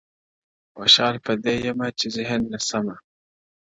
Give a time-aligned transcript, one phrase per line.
[0.75, 2.95] •خوشحال په دې يم چي ذهين نه سمه؛